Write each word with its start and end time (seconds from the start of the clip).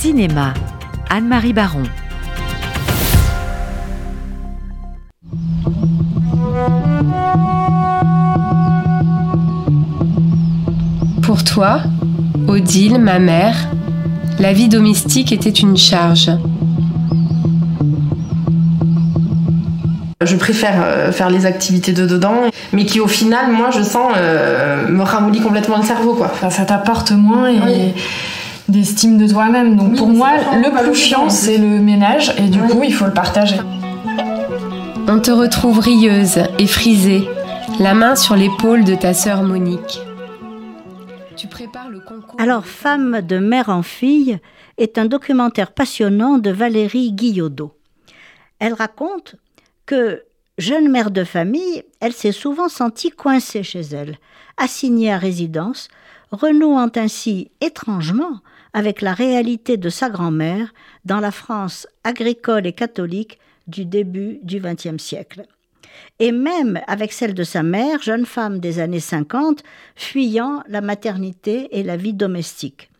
Cinéma, 0.00 0.54
Anne-Marie 1.10 1.52
Baron. 1.52 1.82
Pour 11.20 11.42
toi, 11.42 11.80
Odile, 12.46 13.00
ma 13.00 13.18
mère, 13.18 13.56
la 14.38 14.52
vie 14.52 14.68
domestique 14.68 15.32
était 15.32 15.50
une 15.50 15.76
charge. 15.76 16.30
Je 20.20 20.36
préfère 20.36 20.80
euh, 20.80 21.10
faire 21.10 21.28
les 21.28 21.44
activités 21.44 21.92
de 21.92 22.06
dedans, 22.06 22.42
mais 22.72 22.86
qui 22.86 23.00
au 23.00 23.08
final, 23.08 23.50
moi, 23.50 23.70
je 23.76 23.82
sens, 23.82 24.12
euh, 24.16 24.86
me 24.88 25.02
ramollit 25.02 25.40
complètement 25.40 25.78
le 25.78 25.84
cerveau, 25.84 26.14
quoi. 26.14 26.30
ça 26.50 26.64
t'apporte 26.64 27.10
moins 27.10 27.48
et 27.50 27.94
d'estime 28.68 29.18
de 29.18 29.26
toi-même. 29.26 29.76
Donc 29.76 29.96
pour 29.96 30.08
moi, 30.08 30.30
le 30.54 30.82
plus 30.82 30.94
chiant, 30.94 31.30
c'est 31.30 31.58
le 31.58 31.80
ménage, 31.80 32.34
et 32.38 32.48
du 32.48 32.60
coup, 32.60 32.82
il 32.84 32.92
faut 32.92 33.06
le 33.06 33.12
partager. 33.12 33.56
On 35.08 35.20
te 35.20 35.30
retrouve 35.30 35.78
rieuse 35.78 36.38
et 36.58 36.66
frisée, 36.66 37.26
la 37.80 37.94
main 37.94 38.14
sur 38.14 38.36
l'épaule 38.36 38.84
de 38.84 38.94
ta 38.94 39.14
sœur 39.14 39.42
Monique. 39.42 40.00
Tu 41.36 41.46
prépares 41.46 41.88
le 41.88 42.00
concours. 42.00 42.38
Alors, 42.38 42.66
Femme 42.66 43.22
de 43.22 43.38
mère 43.38 43.68
en 43.68 43.82
fille 43.82 44.38
est 44.76 44.98
un 44.98 45.06
documentaire 45.06 45.72
passionnant 45.72 46.38
de 46.38 46.50
Valérie 46.50 47.12
Guillaudeau. 47.12 47.74
Elle 48.58 48.74
raconte 48.74 49.36
que, 49.86 50.24
jeune 50.58 50.90
mère 50.90 51.10
de 51.10 51.24
famille, 51.24 51.84
elle 52.00 52.12
s'est 52.12 52.32
souvent 52.32 52.68
sentie 52.68 53.10
coincée 53.10 53.62
chez 53.62 53.80
elle, 53.80 54.18
assignée 54.56 55.12
à 55.12 55.16
résidence, 55.16 55.88
renouant 56.32 56.90
ainsi 56.96 57.50
étrangement 57.60 58.40
avec 58.72 59.02
la 59.02 59.14
réalité 59.14 59.76
de 59.76 59.88
sa 59.88 60.10
grand-mère 60.10 60.72
dans 61.04 61.20
la 61.20 61.30
France 61.30 61.86
agricole 62.04 62.66
et 62.66 62.72
catholique 62.72 63.38
du 63.66 63.84
début 63.84 64.38
du 64.42 64.60
XXe 64.60 65.02
siècle. 65.02 65.44
Et 66.18 66.32
même 66.32 66.80
avec 66.86 67.12
celle 67.12 67.34
de 67.34 67.44
sa 67.44 67.62
mère, 67.62 68.02
jeune 68.02 68.26
femme 68.26 68.60
des 68.60 68.78
années 68.78 69.00
50, 69.00 69.62
fuyant 69.96 70.62
la 70.68 70.80
maternité 70.80 71.68
et 71.78 71.82
la 71.82 71.96
vie 71.96 72.14
domestique. 72.14 72.90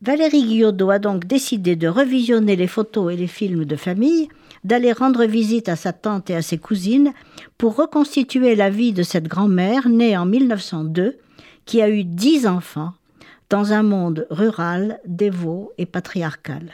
Valérie 0.00 0.44
Guillaudeau 0.44 0.90
a 0.90 1.00
donc 1.00 1.26
décidé 1.26 1.74
de 1.74 1.88
revisionner 1.88 2.54
les 2.54 2.68
photos 2.68 3.12
et 3.12 3.16
les 3.16 3.26
films 3.26 3.64
de 3.64 3.74
famille 3.74 4.28
d'aller 4.62 4.92
rendre 4.92 5.24
visite 5.24 5.68
à 5.68 5.76
sa 5.76 5.92
tante 5.92 6.30
et 6.30 6.36
à 6.36 6.42
ses 6.42 6.58
cousines 6.58 7.12
pour 7.58 7.76
reconstituer 7.76 8.54
la 8.54 8.70
vie 8.70 8.92
de 8.92 9.02
cette 9.02 9.26
grand-mère 9.26 9.88
née 9.88 10.16
en 10.16 10.26
1902, 10.26 11.18
qui 11.64 11.82
a 11.82 11.88
eu 11.88 12.04
dix 12.04 12.46
enfants 12.46 12.92
dans 13.50 13.72
un 13.72 13.82
monde 13.82 14.26
rural, 14.30 15.00
dévot 15.06 15.72
et 15.78 15.86
patriarcal. 15.86 16.72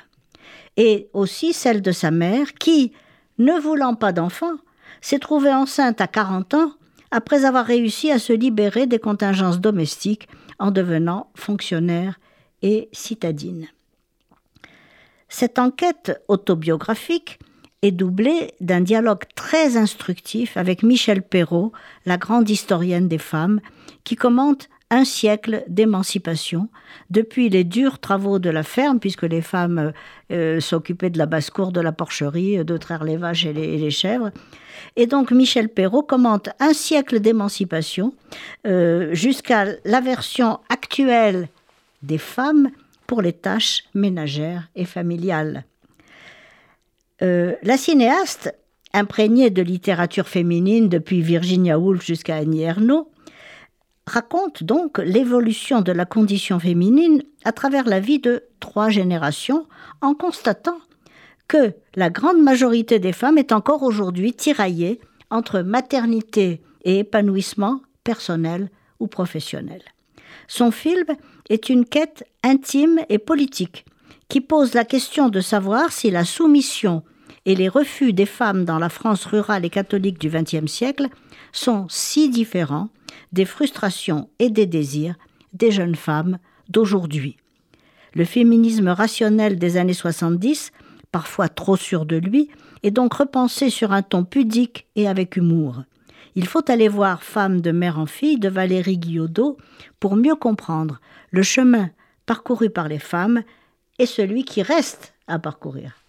Et 0.77 1.09
aussi 1.13 1.53
celle 1.53 1.83
de 1.83 1.93
sa 1.93 2.11
mère 2.11 2.55
qui, 2.55 2.93
ne 3.39 3.59
voulant 3.61 3.95
pas 3.95 4.13
d'enfants, 4.13 4.57
s'est 5.01 5.19
trouvée 5.19 5.53
enceinte 5.53 6.01
à 6.01 6.07
40 6.07 6.55
ans 6.55 6.73
après 7.11 7.45
avoir 7.45 7.65
réussi 7.65 8.11
à 8.11 8.19
se 8.19 8.33
libérer 8.33 8.87
des 8.87 8.99
contingences 8.99 9.61
domestiques 9.61 10.29
en 10.59 10.71
devenant 10.71 11.31
fonctionnaire 11.35 12.19
et 12.63 12.89
citadine. 12.93 13.69
Cette 15.29 15.59
enquête 15.59 16.23
autobiographique 16.29 17.39
est 17.83 17.91
doublé 17.91 18.53
d'un 18.61 18.81
dialogue 18.81 19.25
très 19.35 19.77
instructif 19.77 20.57
avec 20.57 20.83
Michel 20.83 21.23
Perrault, 21.23 21.73
la 22.07 22.17
grande 22.17 22.49
historienne 22.49 23.09
des 23.09 23.19
femmes, 23.19 23.61
qui 24.05 24.17
commente 24.17 24.69
un 24.91 25.05
siècle 25.05 25.65
d'émancipation, 25.69 26.69
depuis 27.11 27.49
les 27.49 27.65
durs 27.65 27.99
travaux 27.99 28.39
de 28.39 28.51
la 28.51 28.63
ferme, 28.63 29.01
puisque 29.01 29.23
les 29.23 29.43
femmes 29.43 29.93
euh, 30.31 30.61
s'occupaient 30.61 31.11
de 31.11 31.19
la 31.19 31.27
basse-cour, 31.27 31.73
de 31.73 31.81
la 31.81 31.93
porcherie, 31.93 32.65
de 32.65 32.77
traire 32.77 33.05
les 33.05 33.17
vaches 33.17 33.47
et 33.47 33.53
les, 33.53 33.91
chèvres. 33.91 34.31
Et 34.97 35.07
donc 35.07 35.33
Michel 35.33 35.69
Perrault 35.69 36.03
commente 36.03 36.51
un 36.61 36.73
siècle 36.73 37.21
d'émancipation 37.21 38.15
euh, 38.67 39.13
jusqu'à 39.15 39.67
la 39.85 40.01
version 40.01 40.61
actuelle 40.69 41.49
des 42.03 42.19
femmes 42.19 42.71
pour 43.07 43.23
les 43.23 43.33
tâches 43.33 43.85
ménagères 43.95 44.69
et 44.77 44.85
familiales. 44.85 45.65
Euh, 47.23 47.55
la 47.63 47.77
cinéaste, 47.77 48.55
imprégnée 48.93 49.51
de 49.51 49.63
littérature 49.63 50.29
féminine 50.29 50.89
depuis 50.89 51.21
Virginia 51.21 51.79
Woolf 51.79 52.05
jusqu'à 52.05 52.37
Annie 52.37 52.63
Ernaux, 52.63 53.11
raconte 54.07 54.63
donc 54.63 54.99
l'évolution 54.99 55.81
de 55.81 55.93
la 55.93 56.05
condition 56.05 56.59
féminine 56.61 57.23
à 57.45 57.53
travers 57.53 57.85
la 57.85 58.01
vie 58.01 58.19
de 58.19 58.45
trois 58.61 58.91
générations 58.91 59.67
en 60.01 60.15
constatant 60.15 60.79
que 61.49 61.73
la 61.95 62.11
grande 62.11 62.43
majorité 62.43 62.99
des 62.99 63.13
femmes 63.13 63.39
est 63.39 63.53
encore 63.53 63.83
aujourd'hui 63.83 64.33
tiraillée 64.33 65.01
entre 65.31 65.61
maternité 65.61 66.63
et 66.85 67.01
épanouissement 67.01 67.81
personnel 68.03 68.71
ou 69.01 69.07
professionnel. 69.07 69.83
Son 70.49 70.71
film 70.71 71.07
est 71.49 71.69
une 71.69 71.85
quête 71.85 72.25
intime 72.43 73.01
et 73.09 73.19
politique 73.19 73.85
qui 74.29 74.41
pose 74.41 74.75
la 74.75 74.85
question 74.85 75.29
de 75.29 75.41
savoir 75.41 75.93
si 75.93 76.11
la 76.11 76.25
soumission 76.25 77.03
et 77.47 77.55
les 77.55 77.69
refus 77.69 78.13
des 78.13 78.27
femmes 78.27 78.65
dans 78.65 78.79
la 78.79 78.89
France 78.89 79.27
rurale 79.27 79.65
et 79.65 79.71
catholique 79.71 80.19
du 80.19 80.31
XXe 80.31 80.71
siècle 80.71 81.09
sont 81.53 81.87
si 81.89 82.31
différents 82.31 82.89
des 83.33 83.45
frustrations 83.45 84.29
et 84.39 84.51
des 84.51 84.67
désirs 84.67 85.17
des 85.53 85.71
jeunes 85.71 85.95
femmes 85.95 86.39
d'aujourd'hui. 86.69 87.37
Le 88.15 88.25
féminisme 88.25 88.89
rationnel 88.89 89.59
des 89.59 89.77
années 89.77 89.95
70, 89.95 90.73
parfois 91.11 91.49
trop 91.49 91.77
sûr 91.77 92.07
de 92.07 92.17
lui, 92.17 92.51
est 92.83 92.91
donc 92.91 93.15
repensé 93.15 93.71
sur 93.71 93.93
un 93.93 94.03
ton 94.03 94.25
pudique 94.25 94.87
et 94.95 95.09
avec 95.09 95.37
humour. 95.37 95.83
Il 96.37 96.47
faut 96.47 96.69
aller 96.71 96.89
voir 96.89 97.23
Femme 97.23 97.61
de 97.61 97.71
mère 97.71 97.99
en 97.99 98.07
fille 98.07 98.39
de 98.39 98.49
Valérie 98.49 98.99
Guillaudeau 98.99 99.57
pour 100.01 100.17
mieux 100.17 100.35
comprendre 100.35 101.01
le 101.31 101.43
chemin 101.43 101.91
parcouru 102.27 102.71
par 102.71 102.89
les 102.89 102.99
femmes 102.99 103.43
et 103.99 104.07
celui 104.07 104.45
qui 104.45 104.63
reste 104.63 105.15
à 105.29 105.39
parcourir. 105.39 106.04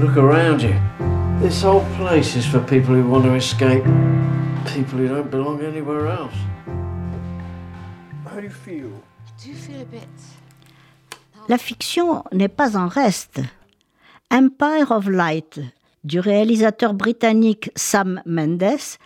Look 0.00 0.16
around 0.16 0.62
you. 0.62 0.76
This 1.40 1.64
whole 1.64 1.84
place 1.96 2.36
is 2.36 2.46
for 2.46 2.60
people 2.60 2.94
who 2.94 3.02
want 3.10 3.24
to 3.24 3.34
escape, 3.34 3.82
people 4.64 4.96
who 4.98 5.08
don't 5.08 5.28
belong 5.28 5.60
anywhere 5.60 6.06
else. 6.06 6.36
How 8.24 8.36
do 8.36 8.44
you 8.44 8.50
feel? 8.50 8.90
Do 9.42 9.50
you 9.50 9.56
feel 9.56 9.80
a 9.80 9.84
bit? 9.84 10.08
La 11.48 11.58
fiction 11.58 12.22
n'est 12.30 12.54
pas 12.54 12.76
en 12.76 12.86
reste. 12.86 13.40
Empire 14.30 14.92
of 14.92 15.08
Light 15.08 15.58
du 16.04 16.20
réalisateur 16.20 16.94
britannique 16.94 17.72
Sam 17.74 18.22
Mendes 18.24 18.98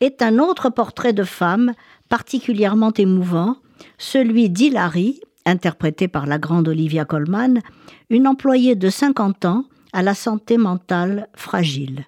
est 0.00 0.20
un 0.20 0.40
autre 0.40 0.68
portrait 0.68 1.12
de 1.12 1.22
femme 1.22 1.74
particulièrement 2.08 2.92
émouvant, 2.92 3.56
celui 3.98 4.50
d'Hilary, 4.50 5.20
interprétée 5.46 6.08
par 6.08 6.26
la 6.26 6.38
grande 6.38 6.66
Olivia 6.66 7.04
Colman, 7.04 7.60
une 8.08 8.26
employée 8.26 8.74
de 8.74 8.90
50 8.90 9.44
ans 9.44 9.64
à 9.92 10.02
la 10.02 10.14
santé 10.14 10.56
mentale 10.56 11.28
fragile. 11.34 12.06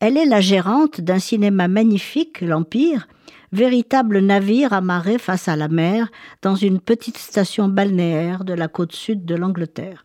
Elle 0.00 0.16
est 0.16 0.26
la 0.26 0.40
gérante 0.40 1.00
d'un 1.00 1.18
cinéma 1.18 1.66
magnifique, 1.66 2.40
l'Empire, 2.40 3.08
véritable 3.52 4.20
navire 4.20 4.72
amarré 4.72 5.18
face 5.18 5.48
à 5.48 5.56
la 5.56 5.68
mer 5.68 6.10
dans 6.42 6.54
une 6.54 6.80
petite 6.80 7.18
station 7.18 7.68
balnéaire 7.68 8.44
de 8.44 8.52
la 8.52 8.68
côte 8.68 8.92
sud 8.92 9.24
de 9.24 9.34
l'Angleterre. 9.34 10.04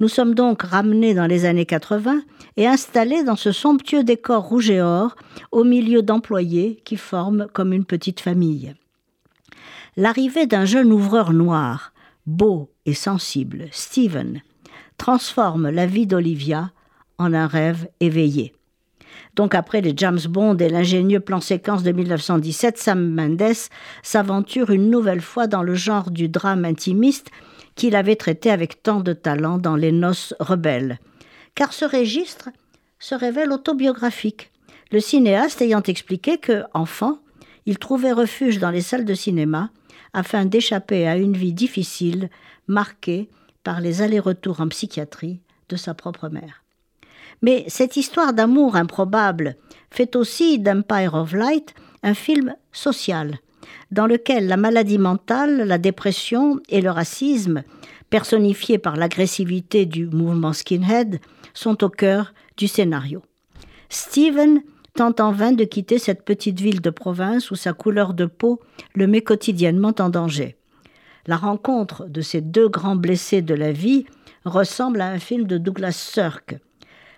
Nous 0.00 0.08
sommes 0.08 0.34
donc 0.34 0.62
ramenés 0.62 1.14
dans 1.14 1.26
les 1.26 1.44
années 1.44 1.66
80 1.66 2.22
et 2.56 2.66
installés 2.66 3.24
dans 3.24 3.36
ce 3.36 3.52
somptueux 3.52 4.04
décor 4.04 4.42
rouge 4.42 4.70
et 4.70 4.80
or 4.80 5.16
au 5.52 5.64
milieu 5.64 6.02
d'employés 6.02 6.80
qui 6.84 6.96
forment 6.96 7.46
comme 7.52 7.72
une 7.72 7.84
petite 7.84 8.20
famille. 8.20 8.74
L'arrivée 9.96 10.46
d'un 10.46 10.64
jeune 10.64 10.92
ouvreur 10.92 11.32
noir, 11.32 11.92
beau 12.26 12.70
et 12.86 12.94
sensible, 12.94 13.66
Stephen, 13.70 14.42
transforme 14.98 15.70
la 15.70 15.86
vie 15.86 16.06
d'Olivia 16.06 16.70
en 17.18 17.34
un 17.34 17.46
rêve 17.46 17.88
éveillé. 18.00 18.54
Donc 19.36 19.54
après 19.54 19.80
les 19.80 19.94
James 19.96 20.20
Bond 20.28 20.56
et 20.58 20.68
l'ingénieux 20.68 21.20
plan 21.20 21.40
séquence 21.40 21.82
de 21.82 21.92
1917, 21.92 22.78
Sam 22.78 23.10
Mendes 23.10 23.54
s'aventure 24.02 24.70
une 24.70 24.90
nouvelle 24.90 25.20
fois 25.20 25.46
dans 25.46 25.62
le 25.62 25.74
genre 25.74 26.10
du 26.10 26.28
drame 26.28 26.64
intimiste 26.64 27.30
qu'il 27.74 27.96
avait 27.96 28.16
traité 28.16 28.50
avec 28.50 28.82
tant 28.82 29.00
de 29.00 29.12
talent 29.12 29.58
dans 29.58 29.76
Les 29.76 29.92
Noces 29.92 30.34
rebelles. 30.38 30.98
Car 31.54 31.72
ce 31.72 31.84
registre 31.84 32.50
se 32.98 33.14
révèle 33.14 33.52
autobiographique, 33.52 34.52
le 34.92 35.00
cinéaste 35.00 35.60
ayant 35.60 35.82
expliqué 35.82 36.38
que, 36.38 36.62
enfant, 36.72 37.18
il 37.66 37.78
trouvait 37.78 38.12
refuge 38.12 38.58
dans 38.58 38.70
les 38.70 38.80
salles 38.80 39.04
de 39.04 39.14
cinéma 39.14 39.70
afin 40.12 40.44
d'échapper 40.44 41.08
à 41.08 41.16
une 41.16 41.36
vie 41.36 41.52
difficile, 41.52 42.30
marquée 42.68 43.28
par 43.64 43.80
les 43.80 44.02
allers-retours 44.02 44.60
en 44.60 44.68
psychiatrie 44.68 45.40
de 45.68 45.76
sa 45.76 45.94
propre 45.94 46.28
mère. 46.28 46.62
Mais 47.42 47.64
cette 47.68 47.96
histoire 47.96 48.32
d'amour 48.32 48.76
improbable 48.76 49.56
fait 49.90 50.14
aussi 50.16 50.58
d'Empire 50.58 51.14
of 51.14 51.32
Light 51.32 51.74
un 52.02 52.14
film 52.14 52.54
social, 52.72 53.38
dans 53.90 54.06
lequel 54.06 54.46
la 54.46 54.56
maladie 54.56 54.98
mentale, 54.98 55.66
la 55.66 55.78
dépression 55.78 56.60
et 56.68 56.80
le 56.80 56.90
racisme, 56.90 57.62
personnifiés 58.10 58.78
par 58.78 58.96
l'agressivité 58.96 59.86
du 59.86 60.06
mouvement 60.06 60.52
skinhead, 60.52 61.20
sont 61.54 61.82
au 61.82 61.88
cœur 61.88 62.34
du 62.56 62.68
scénario. 62.68 63.22
Steven 63.88 64.60
tente 64.94 65.20
en 65.20 65.32
vain 65.32 65.52
de 65.52 65.64
quitter 65.64 65.98
cette 65.98 66.24
petite 66.24 66.60
ville 66.60 66.80
de 66.80 66.90
province 66.90 67.50
où 67.50 67.56
sa 67.56 67.72
couleur 67.72 68.14
de 68.14 68.26
peau 68.26 68.60
le 68.94 69.06
met 69.06 69.22
quotidiennement 69.22 69.94
en 69.98 70.08
danger. 70.08 70.56
La 71.26 71.36
rencontre 71.36 72.06
de 72.06 72.20
ces 72.20 72.40
deux 72.40 72.68
grands 72.68 72.96
blessés 72.96 73.42
de 73.42 73.54
la 73.54 73.72
vie 73.72 74.04
ressemble 74.44 75.00
à 75.00 75.08
un 75.08 75.18
film 75.18 75.46
de 75.46 75.56
Douglas 75.56 75.92
Sirk. 75.92 76.56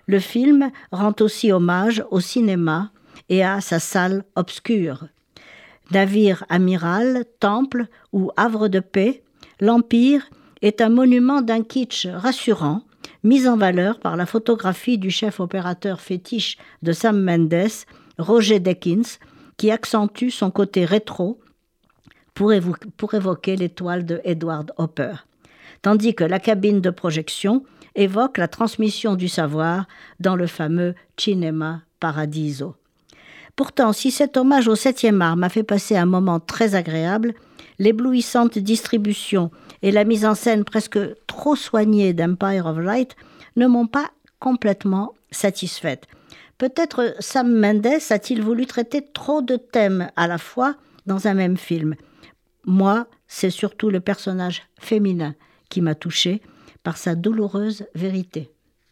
Le 0.06 0.20
film 0.20 0.70
rend 0.92 1.14
aussi 1.20 1.50
hommage 1.50 2.04
au 2.10 2.20
cinéma 2.20 2.92
et 3.28 3.42
à 3.44 3.60
sa 3.60 3.80
salle 3.80 4.24
obscure. 4.36 5.08
Navire 5.90 6.44
amiral, 6.48 7.24
temple 7.40 7.86
ou 8.12 8.30
havre 8.36 8.68
de 8.68 8.80
paix, 8.80 9.22
l'Empire 9.60 10.28
est 10.62 10.80
un 10.80 10.88
monument 10.88 11.42
d'un 11.42 11.62
kitsch 11.62 12.06
rassurant, 12.06 12.82
mis 13.24 13.48
en 13.48 13.56
valeur 13.56 13.98
par 13.98 14.16
la 14.16 14.26
photographie 14.26 14.98
du 14.98 15.10
chef 15.10 15.40
opérateur 15.40 16.00
fétiche 16.00 16.58
de 16.82 16.92
Sam 16.92 17.20
Mendes, 17.20 17.84
Roger 18.18 18.60
Deakins, 18.60 19.18
qui 19.56 19.70
accentue 19.70 20.30
son 20.30 20.50
côté 20.50 20.84
rétro 20.84 21.40
pour, 22.36 23.14
évoquer 23.14 23.56
l'étoile 23.56 24.04
de 24.04 24.20
Edward 24.22 24.70
Hopper, 24.76 25.14
tandis 25.80 26.14
que 26.14 26.22
la 26.22 26.38
cabine 26.38 26.82
de 26.82 26.90
projection 26.90 27.64
évoque 27.94 28.36
la 28.36 28.46
transmission 28.46 29.14
du 29.14 29.26
savoir 29.26 29.86
dans 30.20 30.36
le 30.36 30.46
fameux 30.46 30.94
Cinema 31.16 31.80
Paradiso. 31.98 32.76
Pourtant, 33.56 33.94
si 33.94 34.10
cet 34.10 34.36
hommage 34.36 34.68
au 34.68 34.74
7e 34.74 35.22
art 35.22 35.38
m'a 35.38 35.48
fait 35.48 35.62
passer 35.62 35.96
un 35.96 36.04
moment 36.04 36.38
très 36.38 36.74
agréable, 36.74 37.32
l'éblouissante 37.78 38.58
distribution 38.58 39.50
et 39.80 39.90
la 39.90 40.04
mise 40.04 40.26
en 40.26 40.34
scène 40.34 40.64
presque 40.64 40.98
trop 41.26 41.56
soignée 41.56 42.12
d'Empire 42.12 42.66
of 42.66 42.78
Light 42.78 43.16
ne 43.56 43.66
m'ont 43.66 43.86
pas 43.86 44.10
complètement 44.40 45.14
satisfaite. 45.30 46.06
Peut-être 46.58 47.14
Sam 47.18 47.50
Mendes 47.50 47.86
a-t-il 48.10 48.42
voulu 48.42 48.66
traiter 48.66 49.02
trop 49.14 49.40
de 49.40 49.56
thèmes 49.56 50.10
à 50.16 50.26
la 50.26 50.36
fois 50.36 50.74
dans 51.06 51.28
un 51.28 51.34
même 51.34 51.56
film. 51.56 51.94
Moi, 52.66 53.08
c'est 53.28 53.50
surtout 53.50 53.90
le 53.90 54.00
personnage 54.00 54.62
féminin 54.78 55.34
qui 55.68 55.80
m'a 55.80 55.94
touché 55.94 56.42
par 56.82 56.96
sa 56.96 57.14
douloureuse 57.14 57.86
vérité. 57.94 58.55